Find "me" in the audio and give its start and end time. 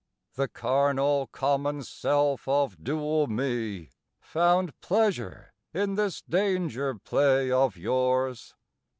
3.27-3.91